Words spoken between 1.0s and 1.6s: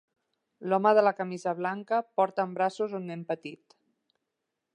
la camisa